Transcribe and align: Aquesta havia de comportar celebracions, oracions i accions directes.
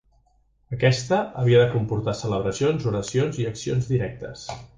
Aquesta 0.77 1.19
havia 1.41 1.59
de 1.63 1.67
comportar 1.73 2.15
celebracions, 2.23 2.89
oracions 2.93 3.39
i 3.45 3.47
accions 3.53 3.93
directes. 3.93 4.49